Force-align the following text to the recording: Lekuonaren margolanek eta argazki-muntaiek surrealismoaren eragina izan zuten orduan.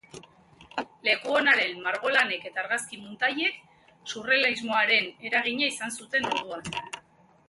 Lekuonaren 1.07 1.83
margolanek 1.87 2.47
eta 2.49 2.59
argazki-muntaiek 2.63 3.59
surrealismoaren 4.13 5.11
eragina 5.31 5.69
izan 5.75 5.95
zuten 6.03 6.27
orduan. 6.33 6.73